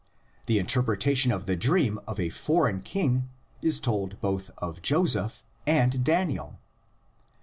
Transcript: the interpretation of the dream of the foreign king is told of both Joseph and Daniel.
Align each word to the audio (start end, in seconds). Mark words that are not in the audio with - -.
the 0.47 0.57
interpretation 0.57 1.31
of 1.31 1.45
the 1.45 1.55
dream 1.55 1.99
of 2.07 2.17
the 2.17 2.31
foreign 2.31 2.79
king 2.81 3.29
is 3.61 3.79
told 3.79 4.13
of 4.13 4.19
both 4.19 4.81
Joseph 4.81 5.43
and 5.67 6.03
Daniel. 6.03 6.57